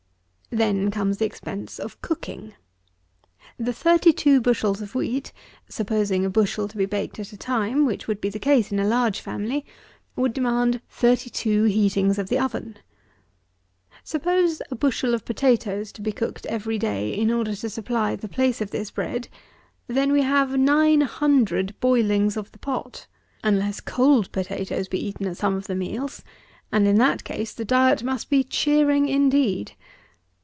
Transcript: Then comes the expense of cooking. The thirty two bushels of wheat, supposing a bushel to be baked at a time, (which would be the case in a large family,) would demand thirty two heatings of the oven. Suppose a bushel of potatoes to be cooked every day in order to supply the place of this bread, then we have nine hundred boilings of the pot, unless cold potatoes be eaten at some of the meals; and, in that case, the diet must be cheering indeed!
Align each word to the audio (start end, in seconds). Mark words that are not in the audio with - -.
Then 0.53 0.91
comes 0.91 1.15
the 1.17 1.23
expense 1.25 1.79
of 1.79 2.01
cooking. 2.01 2.55
The 3.57 3.71
thirty 3.71 4.11
two 4.11 4.41
bushels 4.41 4.81
of 4.81 4.93
wheat, 4.93 5.31
supposing 5.69 6.25
a 6.25 6.29
bushel 6.29 6.67
to 6.67 6.75
be 6.75 6.85
baked 6.85 7.19
at 7.19 7.31
a 7.31 7.37
time, 7.37 7.85
(which 7.85 8.05
would 8.05 8.19
be 8.19 8.27
the 8.27 8.37
case 8.37 8.69
in 8.69 8.77
a 8.77 8.85
large 8.85 9.21
family,) 9.21 9.65
would 10.17 10.33
demand 10.33 10.81
thirty 10.89 11.29
two 11.29 11.63
heatings 11.69 12.17
of 12.19 12.27
the 12.27 12.37
oven. 12.37 12.75
Suppose 14.03 14.61
a 14.69 14.75
bushel 14.75 15.13
of 15.13 15.23
potatoes 15.23 15.93
to 15.93 16.01
be 16.01 16.11
cooked 16.11 16.45
every 16.47 16.77
day 16.77 17.11
in 17.13 17.31
order 17.31 17.55
to 17.55 17.69
supply 17.69 18.17
the 18.17 18.27
place 18.27 18.59
of 18.59 18.71
this 18.71 18.91
bread, 18.91 19.29
then 19.87 20.11
we 20.11 20.23
have 20.23 20.59
nine 20.59 20.99
hundred 20.99 21.79
boilings 21.79 22.35
of 22.35 22.51
the 22.51 22.59
pot, 22.59 23.07
unless 23.41 23.79
cold 23.79 24.29
potatoes 24.33 24.89
be 24.89 24.99
eaten 24.99 25.27
at 25.27 25.37
some 25.37 25.55
of 25.55 25.67
the 25.67 25.75
meals; 25.75 26.25
and, 26.73 26.87
in 26.89 26.97
that 26.97 27.23
case, 27.23 27.53
the 27.53 27.63
diet 27.63 28.03
must 28.03 28.29
be 28.29 28.43
cheering 28.43 29.07
indeed! 29.07 29.77